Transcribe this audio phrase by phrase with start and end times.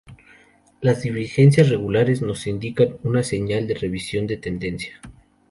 [0.81, 4.99] Las Divergencias Regulares nos indican una señal de reversión de tendencia.